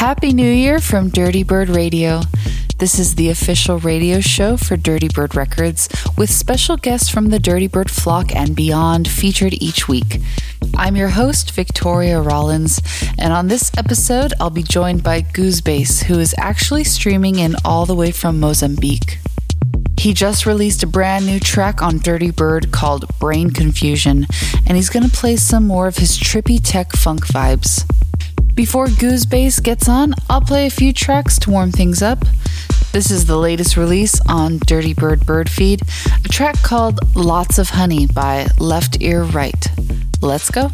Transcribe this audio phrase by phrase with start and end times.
[0.00, 2.22] Happy New Year from Dirtybird Radio.
[2.78, 7.90] This is the official radio show for Dirtybird Records with special guests from the Dirtybird
[7.90, 10.22] flock and beyond featured each week.
[10.74, 12.80] I'm your host, Victoria Rollins,
[13.18, 17.84] and on this episode, I'll be joined by GuzBass, who is actually streaming in all
[17.84, 19.18] the way from Mozambique.
[19.98, 24.26] He just released a brand new track on Dirtybird called Brain Confusion,
[24.66, 27.84] and he's going to play some more of his trippy tech funk vibes.
[28.54, 32.20] Before GuzBass gets on, I'll play a few tracks to warm things up.
[32.92, 35.82] This is the latest release on Dirtybird Birdfeed,
[36.24, 39.68] a track called Lots of Honey by Left Ear Right.
[40.20, 40.70] Let's go.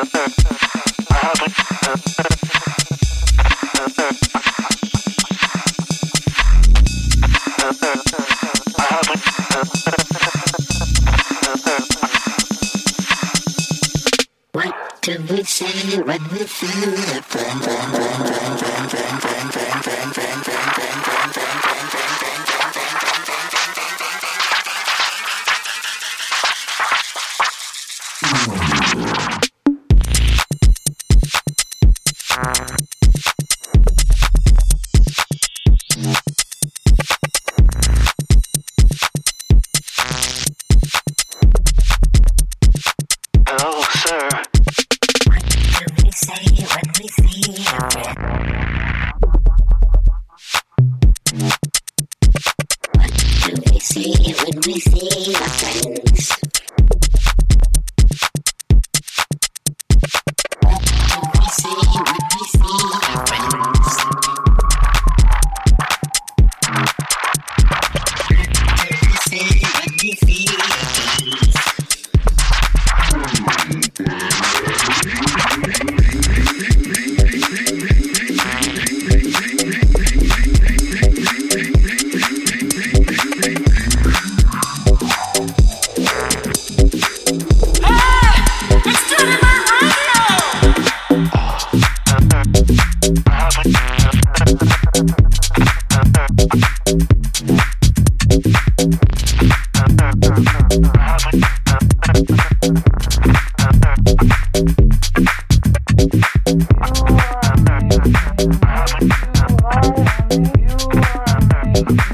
[0.00, 0.08] What
[15.02, 17.09] do we say when we feel?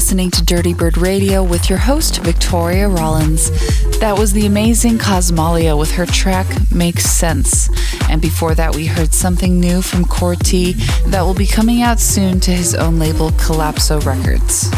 [0.00, 3.50] listening to Dirtybird Radio with your host, Victoria Rollins.
[3.98, 7.68] That was the amazing Casmalia with her track Makes Sense.
[8.08, 10.72] And before that, we heard something new from Cour T.
[11.08, 14.70] that will be coming out soon to his own label, Colapso Records.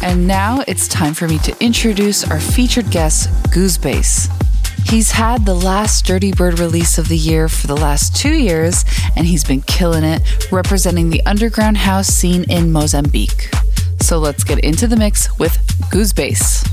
[0.00, 4.34] And now it's time for me to introduce our featured guest, GuzBass.
[4.88, 9.26] He's had the last Dirtybird release of the year for the last two years, and
[9.26, 13.49] he's been killing it, representing the underground house scene in Mozambique.
[14.10, 15.56] So let's get into the mix with
[15.92, 16.66] GuzBass.
[16.66, 16.69] What,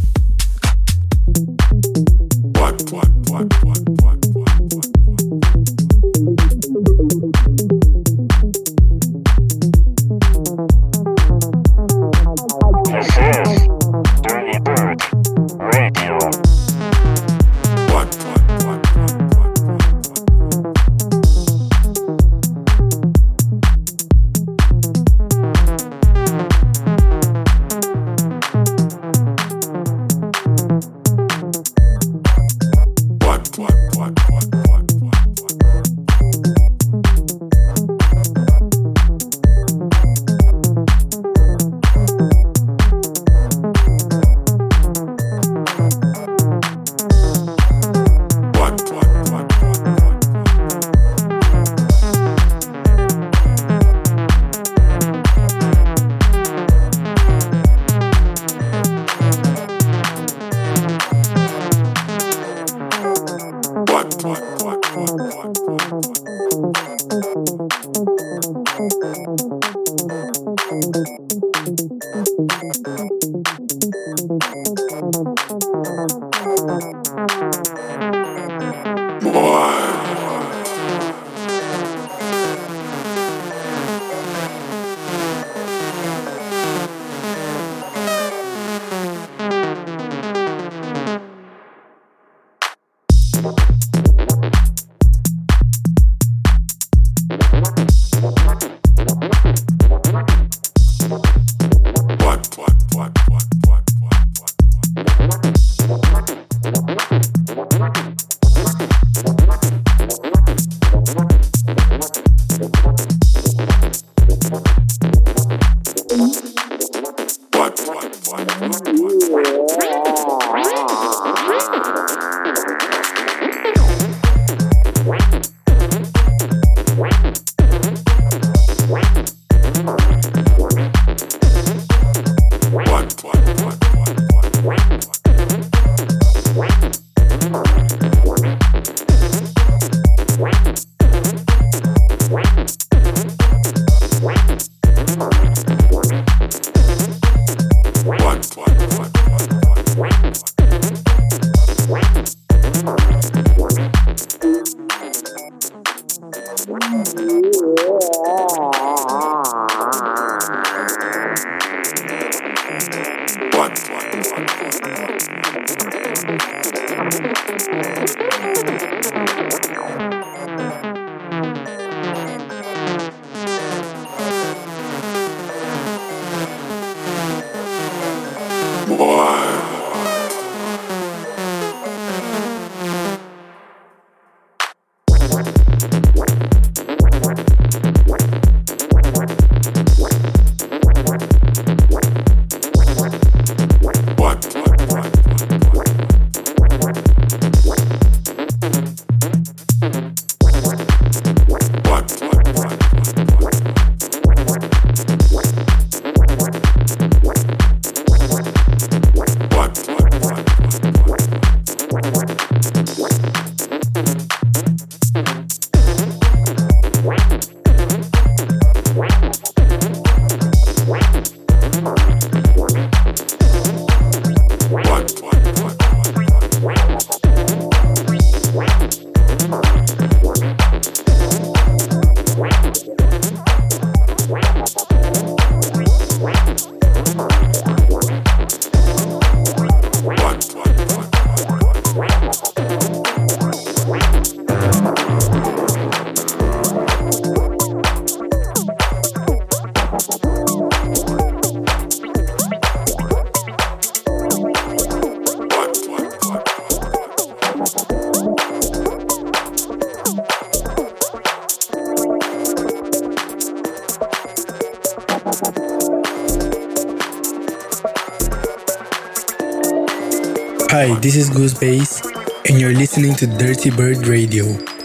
[271.07, 274.76] this is GuzBass, and you're listening to Dirtybird Radio.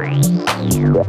[0.00, 1.02] you.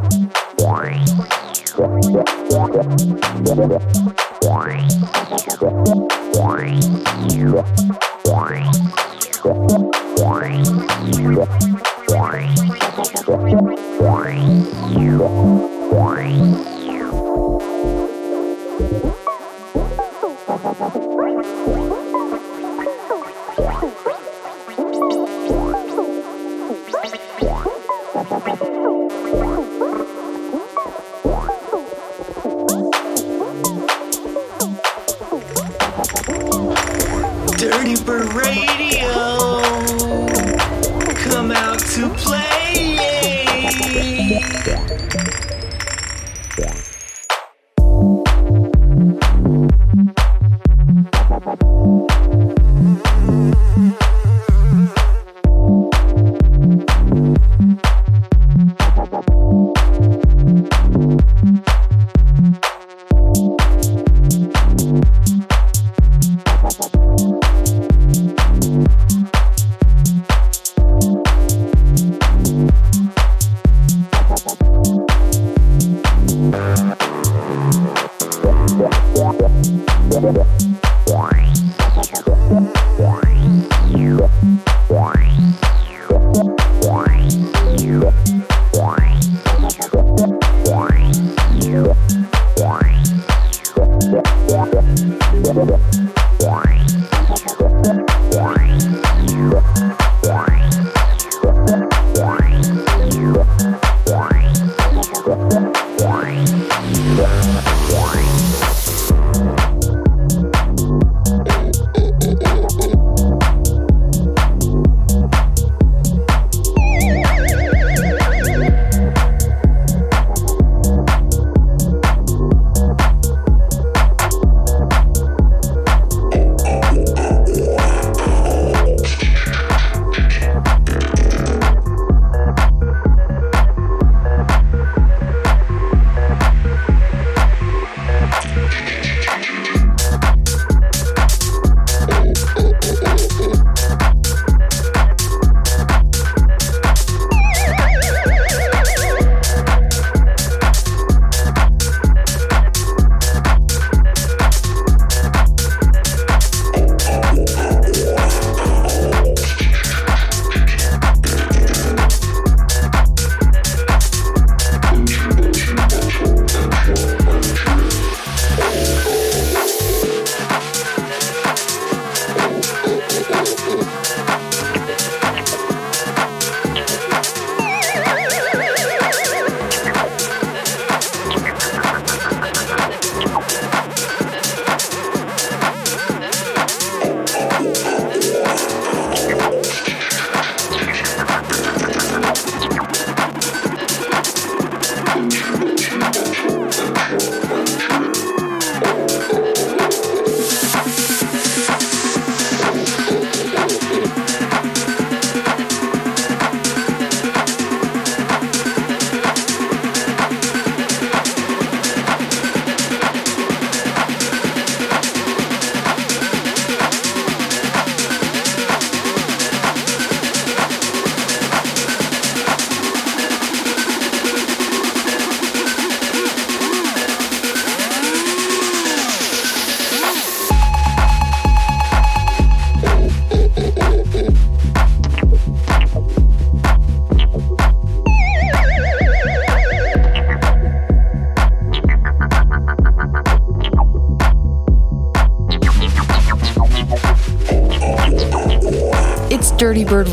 [38.04, 38.83] Bird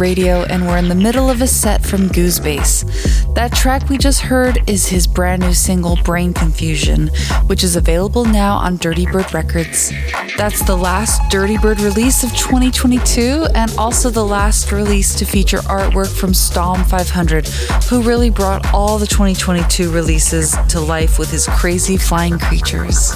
[0.02, 3.36] Radio, and we're in the middle of a set from GuzBass.
[3.36, 7.12] That track we just heard is his brand new single, Brain Confusion,
[7.46, 9.94] which is available now on Dirtybird Records.
[10.38, 16.12] That's the last Dirtybird release of 2022, and also the last release to feature artwork
[16.12, 17.48] from Stom 500,
[17.88, 23.12] who really brought all the 2022 releases to life with his crazy flying creatures.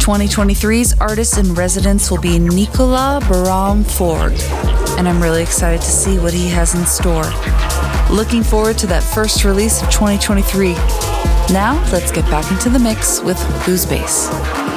[0.00, 6.18] 2023's artist in residence will be Nicola Baram Forg and I'm really excited to see
[6.18, 7.30] what he has in store.
[8.10, 10.72] Looking forward to that first release of 2023.
[11.54, 14.67] Now, let's get back into the mix with GuzBass.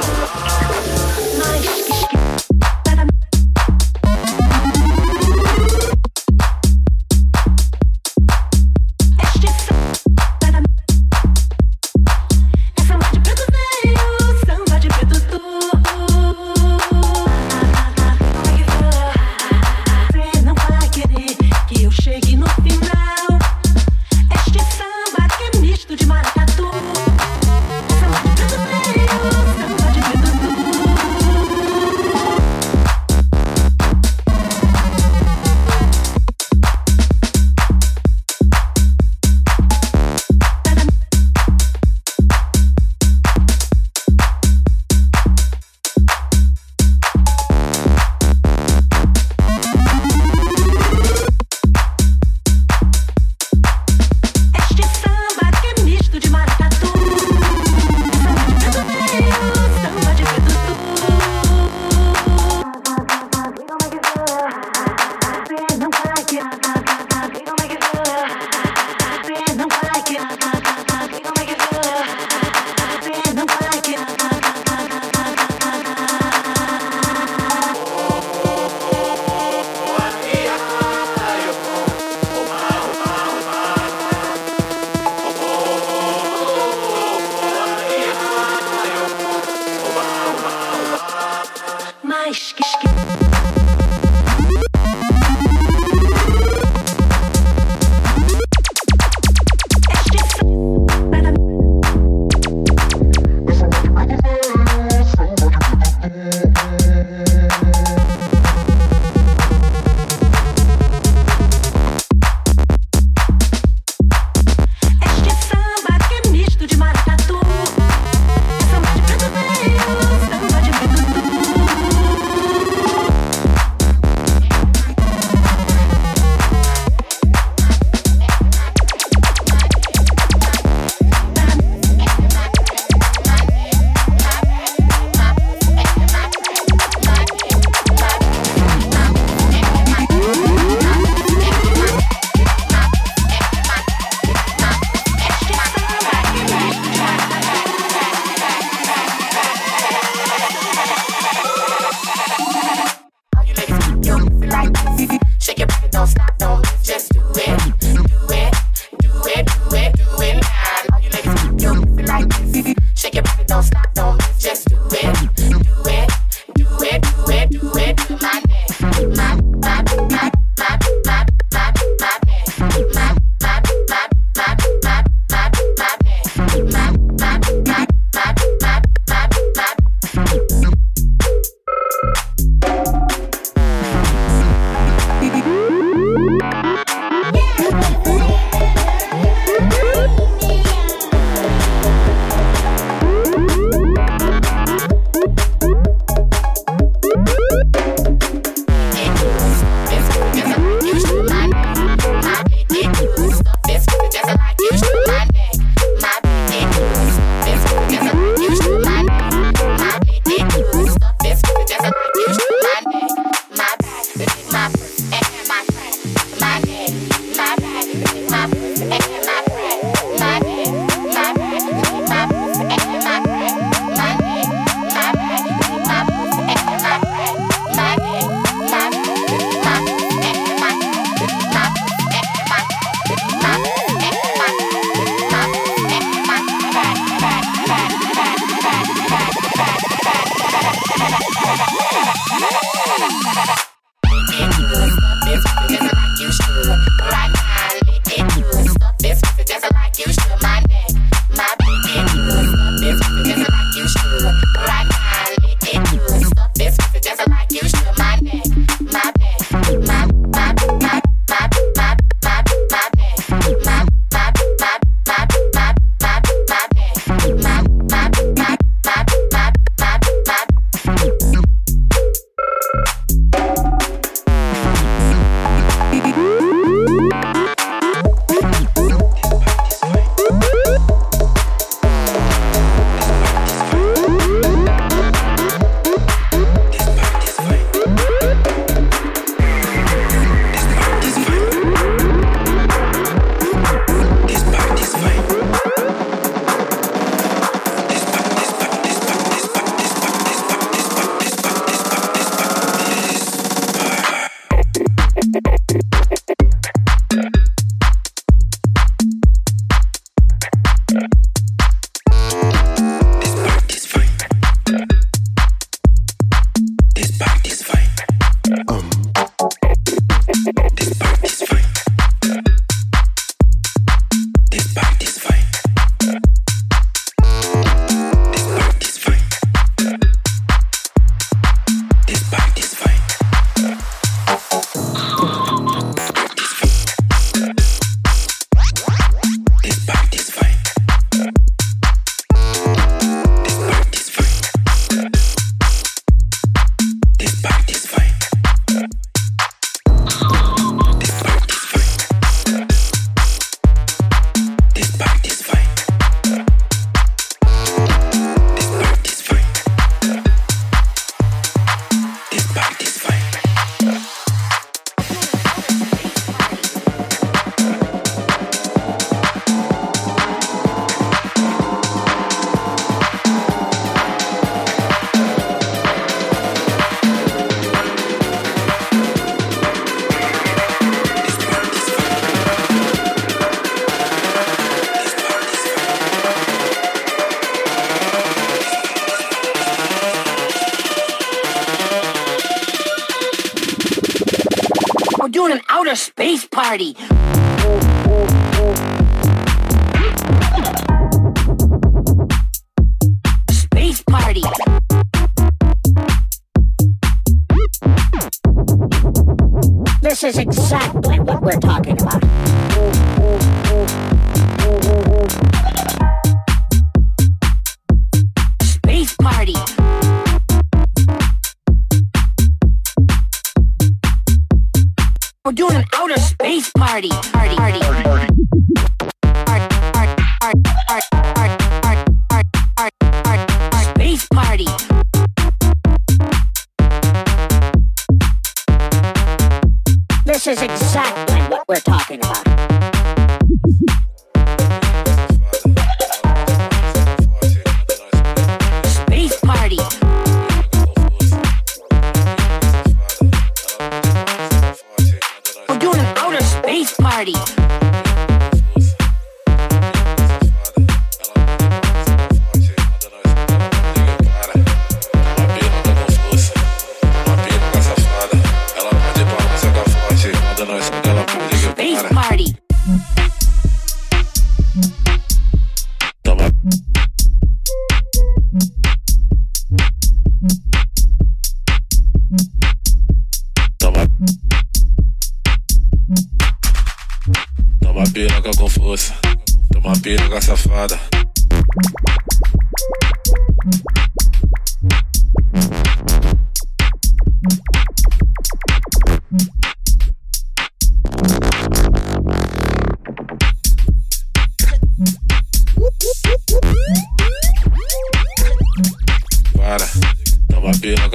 [395.41, 396.95] doing an outer space party.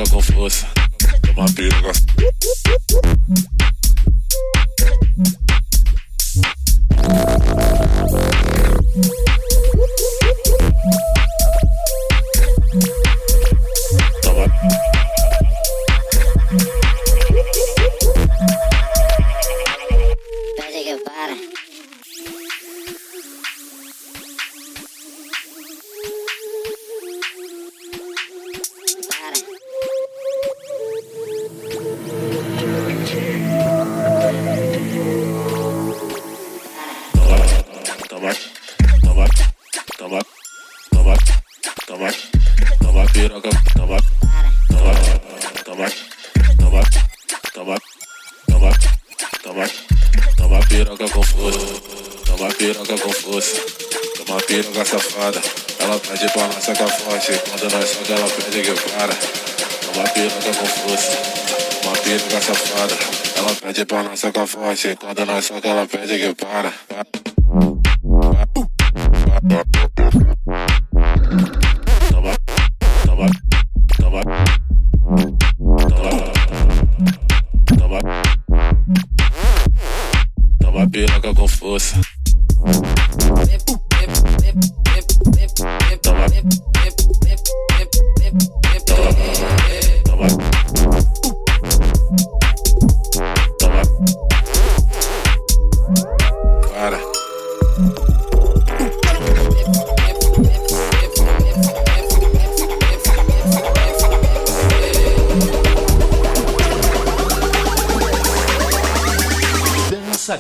[0.06, 0.64] back and forth.
[1.22, 1.74] Got my beard,
[64.26, 66.72] soca forte, tá quando nós soca ela pede que para.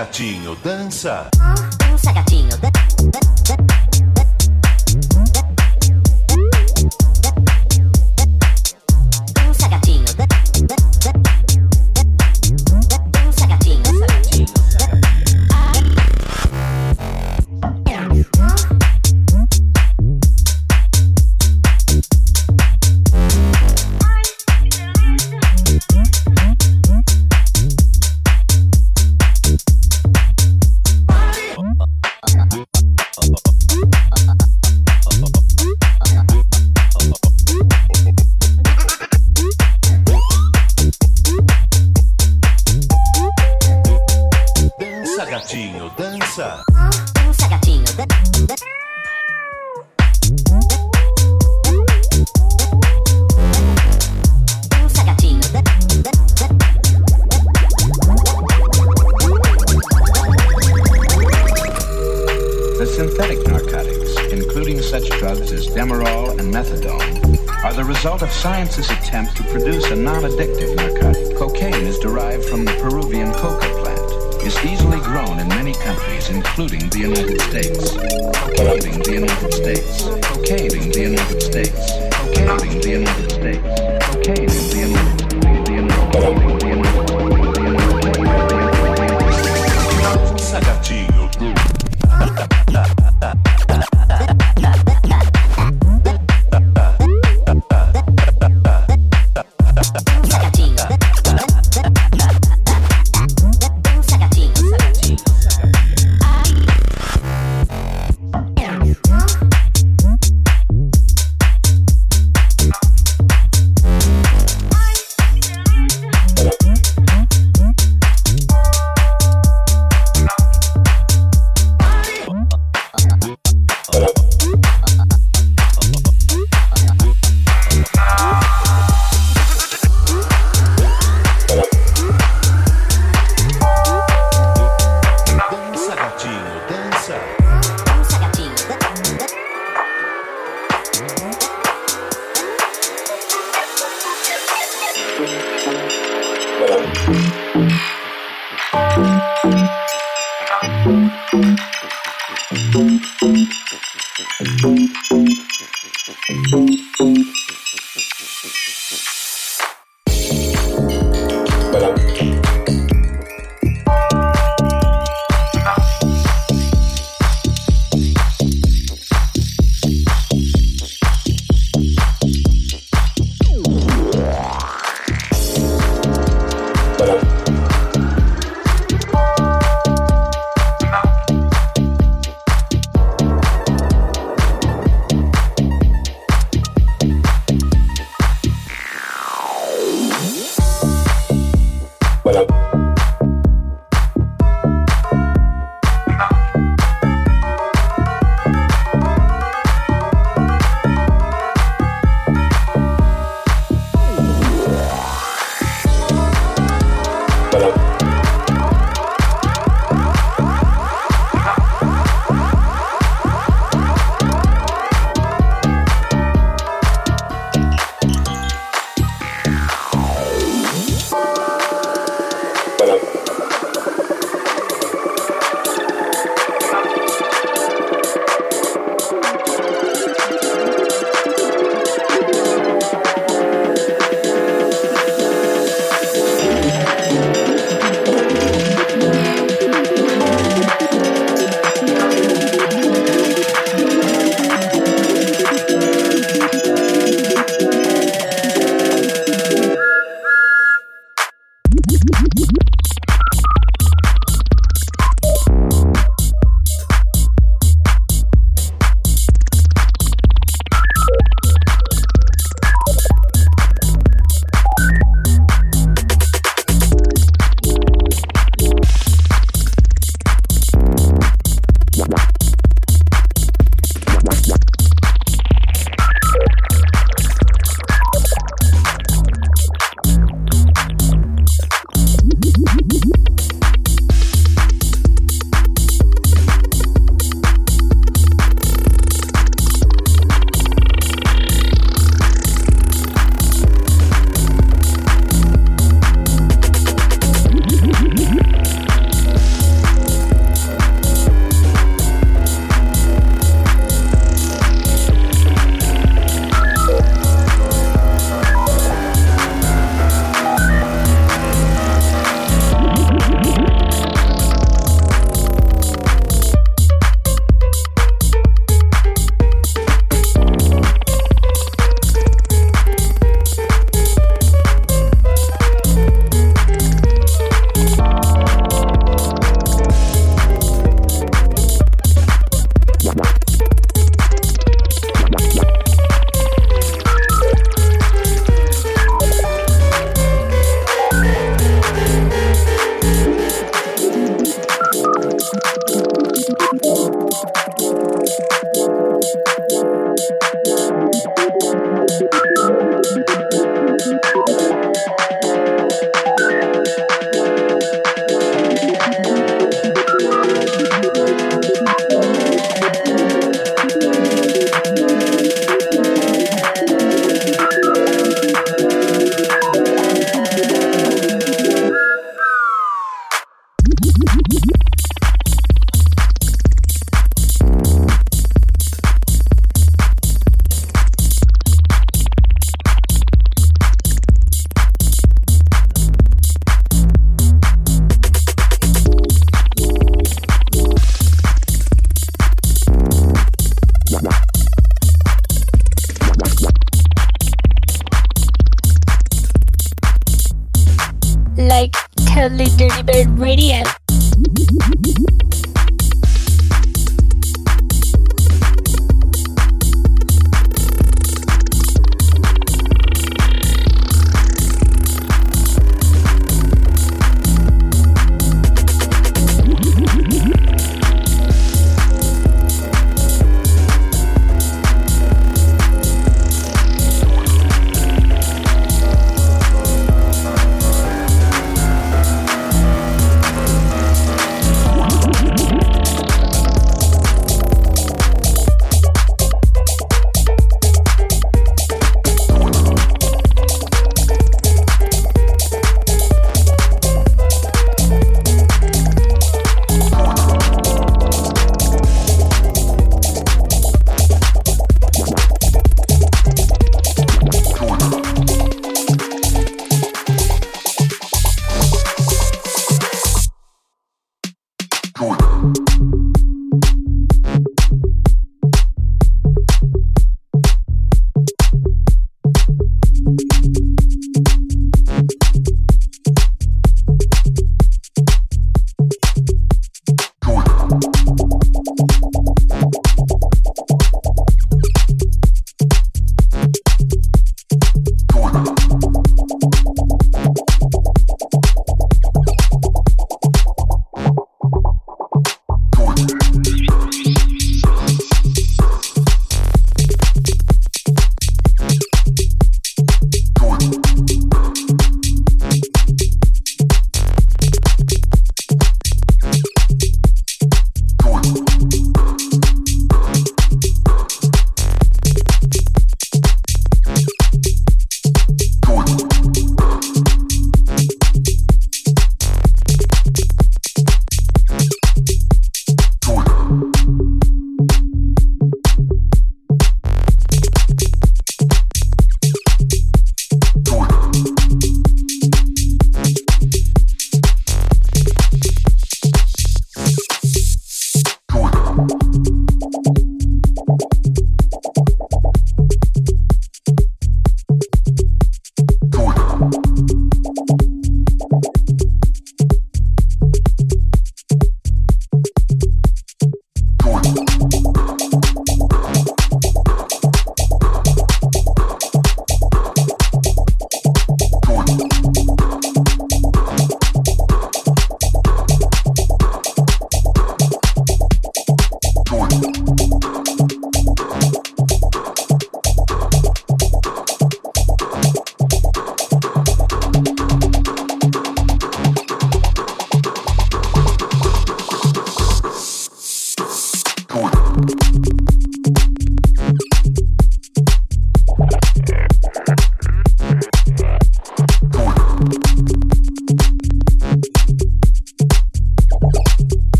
[0.00, 1.28] gatinho, dança.
[1.78, 3.79] Dança, gatinho, dança.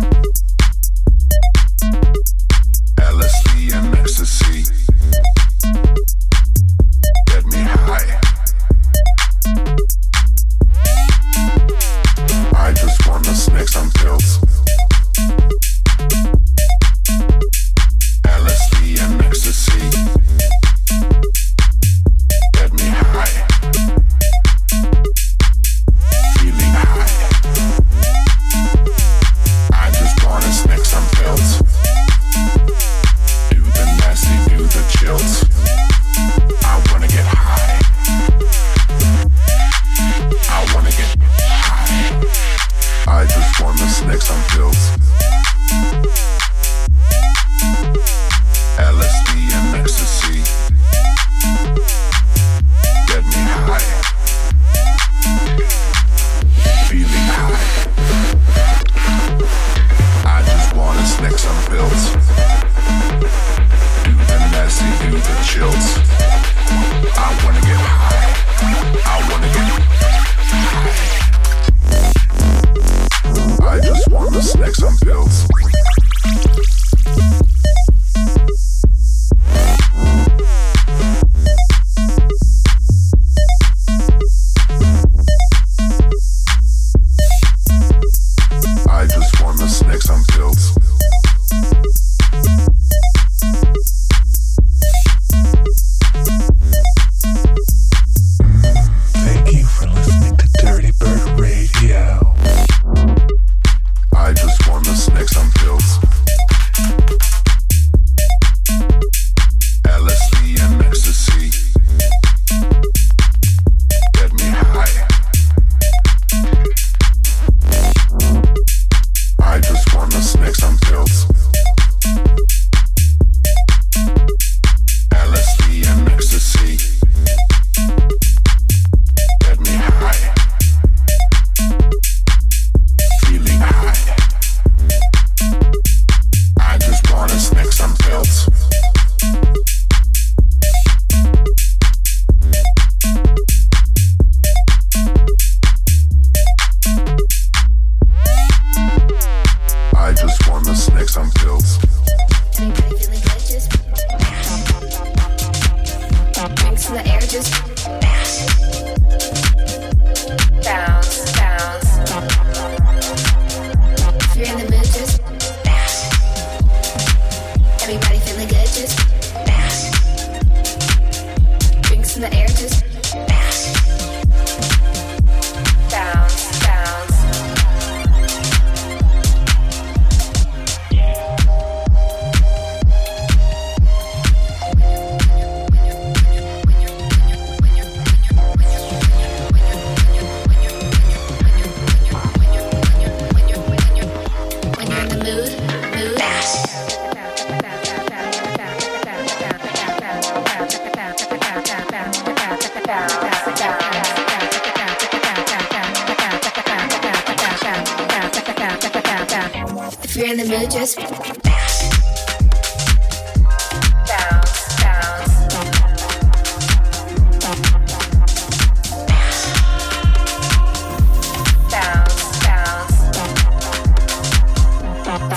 [0.00, 0.27] Bill.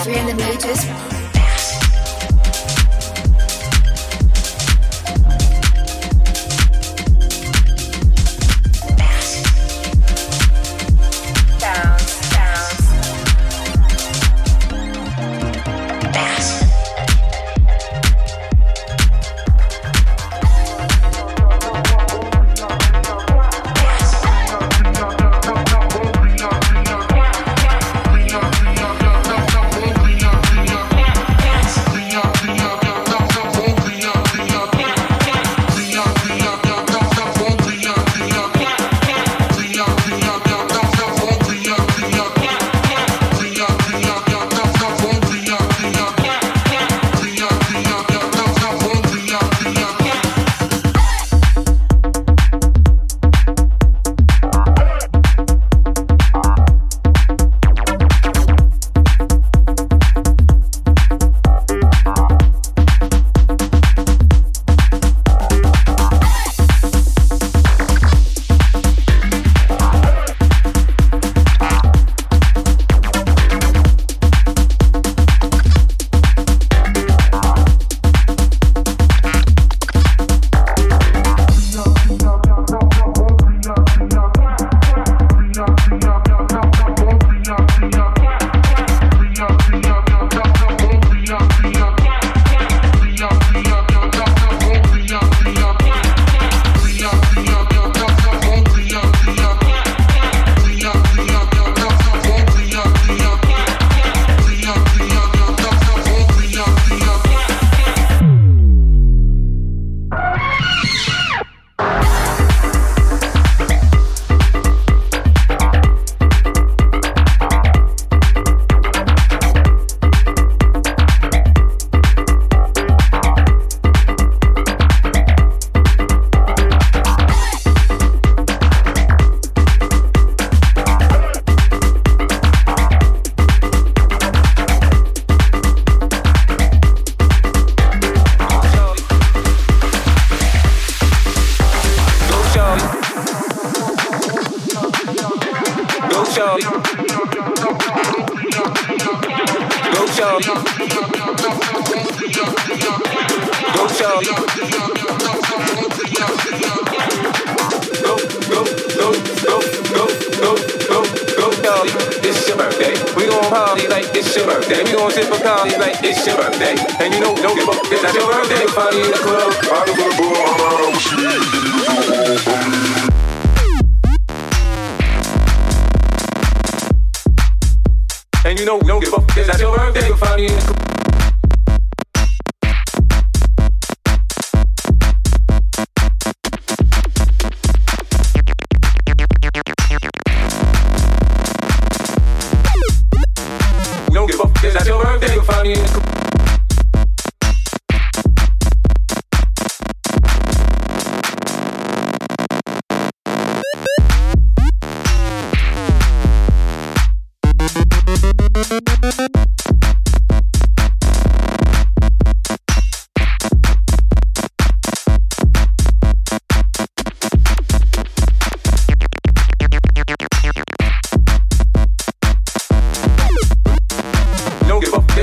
[0.03, 1.20] If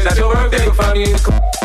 [0.09, 1.13] That's your birthday, you family.
[1.13, 1.58] me.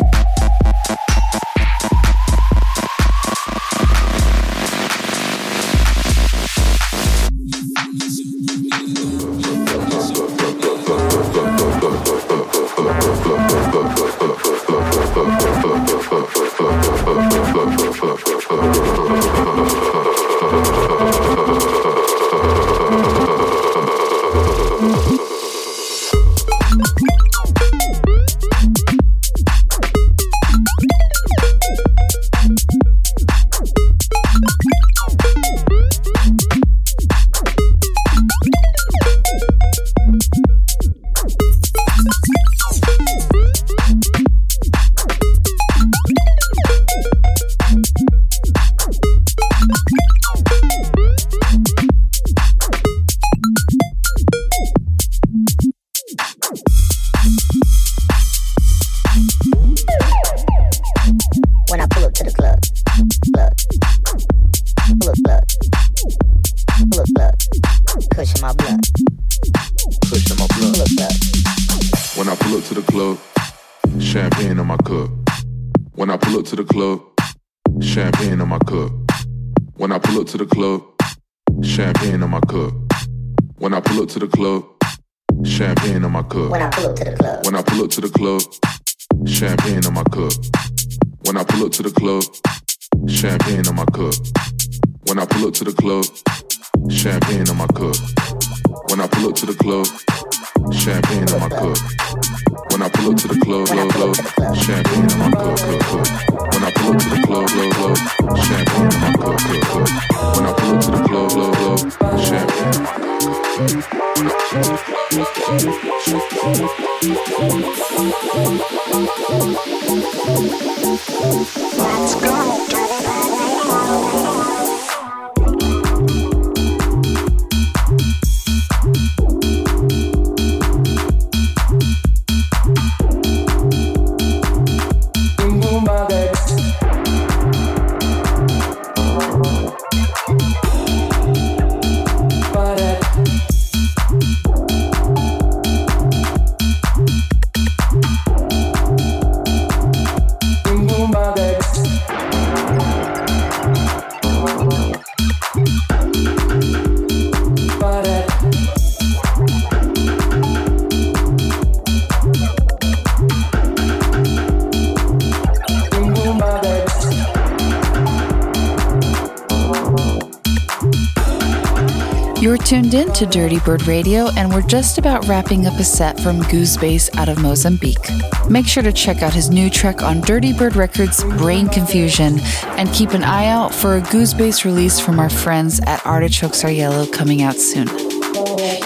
[173.14, 177.40] to Dirtybird Radio, and we're just about wrapping up a set from GuzBass out of
[177.40, 178.10] Mozambique.
[178.50, 182.40] Make sure to check out his new track on Dirtybird Records, Brain Confusion,
[182.76, 186.72] and keep an eye out for a GuzBass release from our friends at Artichokes Are
[186.72, 187.86] Yellow coming out soon.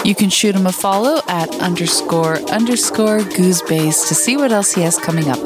[0.05, 4.81] You can shoot him a follow at underscore underscore GuzBass to see what else he
[4.81, 5.39] has coming up.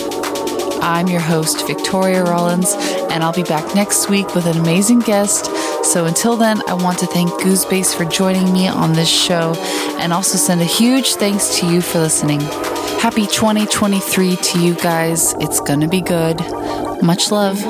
[0.83, 2.73] I'm your host, Victoria Rollins,
[3.09, 5.49] and I'll be back next week with an amazing guest
[5.83, 9.53] so until then, I want to thank GuzBass for joining me on this show
[9.99, 12.41] and also send a huge thanks to you for listening.
[12.99, 15.33] Happy 2023 to you guys.
[15.39, 16.39] It's gonna be good.
[17.01, 17.61] Much love.